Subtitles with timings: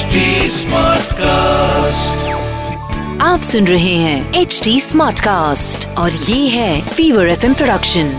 [0.00, 0.18] HD
[0.50, 2.26] Smartcast.
[3.20, 8.12] आप सुन रहे हैं एच डी स्मार्ट कास्ट और ये है फीवर एफ़ प्रोडक्शन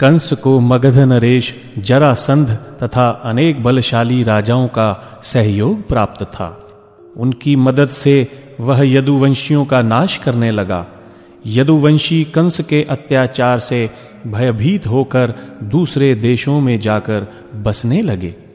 [0.00, 6.68] कंस को मगध नरेश जरासंध तथा अनेक बलशाली राजाओं का सहयोग प्राप्त था।
[7.16, 8.28] उनकी मदद से
[8.60, 10.86] वह यदुवंशियों का नाश करने लगा।
[11.46, 13.90] यदुवंशी कंस के अत्याचार से
[14.26, 18.45] भयभीत होकर दूसरे देशों में जाकर बसने लगे।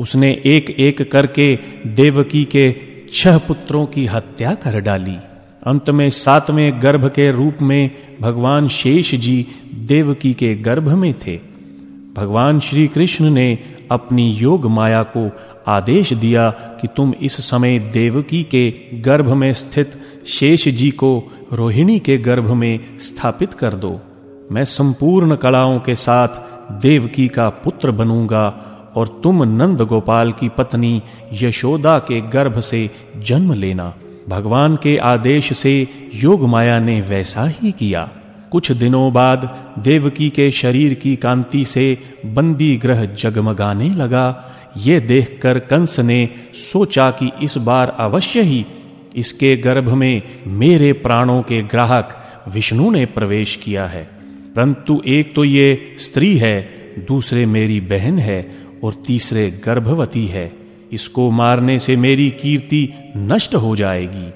[0.00, 2.74] उसने एक एक करके देवकी के
[3.12, 5.16] छह पुत्रों की हत्या कर डाली।
[5.66, 7.90] अंत में सातवें गर्भ के रूप में
[8.20, 11.38] भगवान शेष जी देवकी के गर्भ में थे।
[12.14, 13.58] भगवान श्री कृष्ण ने
[13.90, 15.30] अपनी योग माया को
[15.66, 19.92] आदेश दिया कि तुम इस समय देवकी के गर्भ में स्थित
[20.26, 24.00] शेष जी को रोहिणी के गर्भ में स्थापित कर दो।
[24.52, 26.28] मैं संपूर्ण कलाओं के साथ
[26.82, 28.66] देवकी का पुत्र बनूँगा
[28.96, 33.94] और तुम नंद गोपाल की पत्नी यशोदा के गर्भ से जन्म लेना।
[34.28, 38.10] भगवान के आदेश से योग माया ने वैसा ही किया।
[38.50, 44.44] कुछ दिनों बाद देवकी के शरीर की कांति से बंदी ग्रह जगमगाने लगा।
[44.76, 48.66] ये देखकर कंस ने सोचा कि इस बार अवश्य ही
[49.16, 54.10] इसके गर्भ में मेरे प्राणों के ग्राहक विष्णु ने प्रवेश किया है।
[54.56, 56.62] परंतु एक तो ये स्त्री है,
[57.08, 60.52] दूसरे मेरी बहन है और तीसरे गर्भवती है,
[60.92, 64.32] इसको मारने से मेरी कीर्ति नष्ट हो जाएगी,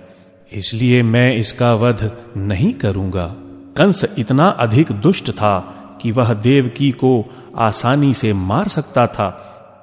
[0.53, 3.27] इसलिए मैं इसका वध नहीं करूँगा।
[3.77, 5.59] कंस इतना अधिक दुष्ट था
[6.03, 7.25] कि वह देवकी को
[7.59, 9.29] आसानी से मार सकता था,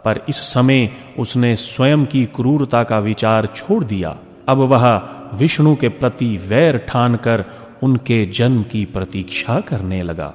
[0.05, 0.89] पर इस समय
[1.19, 4.17] उसने स्वयं की क्रूरता का विचार छोड़ दिया।
[4.49, 4.85] अब वह
[5.33, 7.43] विष्णु के प्रति वैर ठानकर
[7.83, 10.33] उनके जन्म की प्रतीक्षा करने लगा।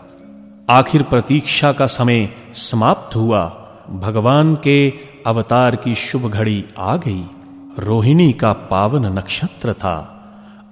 [0.70, 3.44] आखिर प्रतीक्षा का समय समाप्त हुआ।
[3.90, 4.92] भगवान के
[5.26, 7.26] अवतार की शुभ घड़ी आ गई।
[7.78, 10.12] रोहिणी का पावन नक्षत्र था।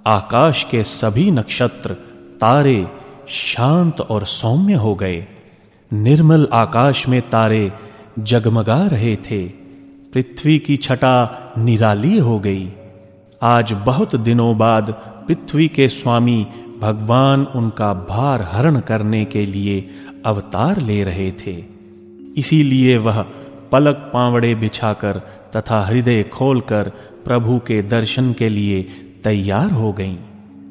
[0.06, 1.94] आकाश के सभी नक्षत्र,
[2.40, 2.90] तारे
[3.28, 5.26] शांत और सौम्य हो गए।
[5.92, 7.72] निर्मल आकाश में तारे
[8.18, 9.48] जगमगा रहे थे।
[10.14, 12.72] पृथ्वी की छटा निराली हो गई।
[13.42, 14.90] आज बहुत दिनों बाद
[15.28, 16.46] पृथ्वी के स्वामी
[16.80, 19.88] भगवान उनका भार हरण करने के लिए
[20.26, 21.73] अवतार ले रहे थे।
[22.36, 23.26] इसीलिए वह
[23.72, 25.16] पलक पावड़े बिछाकर
[25.56, 26.92] तथा हृदय खोलकर
[27.24, 28.82] प्रभु के दर्शन के लिए
[29.24, 30.16] तैयार हो गईं।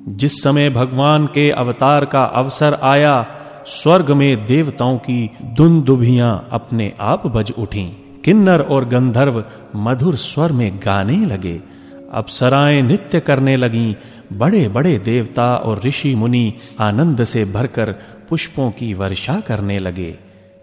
[0.08, 3.26] जिस समय भगवान के अवतार का अवसर आया,
[3.66, 9.44] स्वर्ग में देवताओं की दुबियाँ अपने आप बज उठी। किन्नर और गंधर्व
[9.76, 11.62] मधुर स्वर में गाने लगे।
[12.14, 13.96] अप्सराएँ नृत्य करने लगीं।
[14.38, 17.92] बड़े बड़े देवता और ऋषि मुनि आनंद से भरकर
[18.30, 20.16] पुष्पों की वर्षा करने लगे।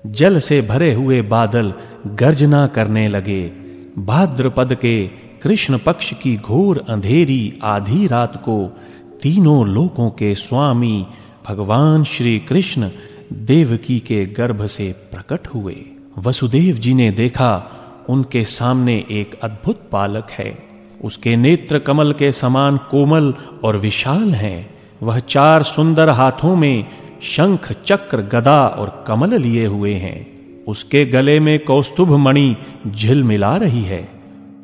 [0.06, 1.72] जल से भरे हुए बादल
[2.06, 3.52] गर्जना करने लगे।
[3.98, 5.06] भाद्रपद के
[5.42, 8.78] कृष्ण पक्ष की घोर अंधेरी आधी रात को
[9.22, 11.06] तीनों लोकों के स्वामी
[11.48, 12.90] भगवान श्री कृष्ण
[13.32, 15.76] देवकी के गर्भ से प्रकट हुए।
[16.18, 17.70] वसुदेव जी ने देखा,
[18.08, 20.58] उनके सामने एक अद्भुत बालक है।
[21.04, 23.34] उसके नेत्र कमल के समान कोमल
[23.64, 26.86] और विशाल हैं। वह चार सुंदर हाथों में
[27.22, 32.56] शंख चक्र गदा और कमल लिए हुए हैं। उसके गले में कौस्तुभ मणि
[32.96, 34.08] झिलमिला रही है।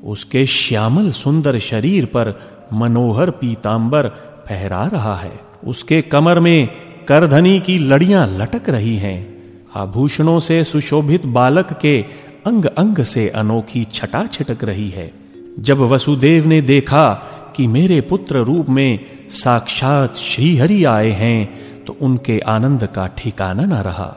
[0.04, 2.40] उसके श्यामल सुंदर शरीर पर
[2.72, 4.08] मनोहर पीतांबर
[4.48, 6.68] फहरा रहा है। उसके कमर में
[7.08, 9.36] करधनी की लड़ियाँ लटक रही हैं।
[9.76, 12.04] आभूषणों से सुशोभित बालक के
[12.46, 15.12] अंग अंग से अनोखी छटा छिटक रही है।
[15.58, 17.12] जब वसुदेव ने देखा
[17.56, 19.00] कि मेरे पुत्र रूप में
[19.30, 24.14] साक्षात श्रीहरि आए हैं तो उनके आनंद का ठिकाना न रहा।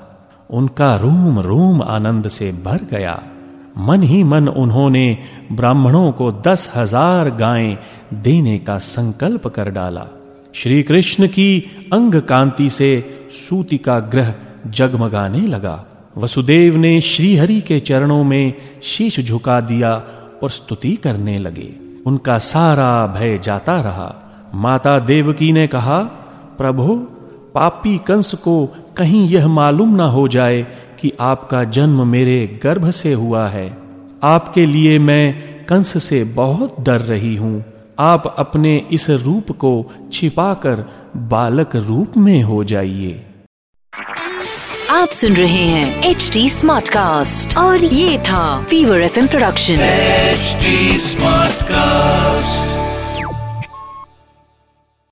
[0.49, 3.19] उनका रूम रूम आनंद से भर गया।
[3.77, 5.17] मन ही मन उन्होंने
[5.51, 7.77] ब्राह्मणों को दस हज़ार गायें
[8.23, 10.05] देने का संकल्प कर डाला।
[10.55, 11.49] श्री कृष्ण की
[11.93, 12.89] अंग कांति से
[13.31, 14.33] सूति का ग्रह
[14.67, 15.85] जगमगाने लगा।
[16.17, 18.53] वसुदेव ने श्रीहरि के चरणों में
[18.83, 19.93] शीश झुका दिया
[20.43, 21.69] और स्तुति करने लगे।
[22.05, 24.13] उनका सारा भय जाता रहा।
[24.55, 25.99] माता देवकी ने कहा,
[26.57, 26.95] प्रभु
[27.53, 28.65] पापी कंस को
[28.97, 30.61] कहीं यह मालूम ना हो जाए
[30.99, 33.77] कि आपका जन्म मेरे गर्भ से हुआ है।
[34.23, 35.33] आपके लिए मैं
[35.65, 37.63] कंस से बहुत डर रही हूँ।
[37.99, 40.85] आप अपने इस रूप को छिपाकर
[41.17, 43.25] बालक रूप में हो जाइए।
[44.89, 50.57] आप सुन रहे हैं एच डी स्मार्ट कास्ट और ये था Fever FM production H
[51.01, 52.78] smart Smartcast.